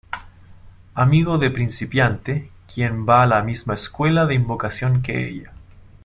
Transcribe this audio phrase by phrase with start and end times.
[0.95, 5.51] Amigo de Principiante quien va a la misma escuela de invocación que ella.